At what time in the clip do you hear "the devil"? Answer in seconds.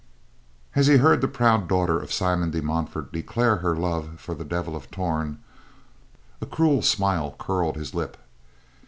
4.33-4.75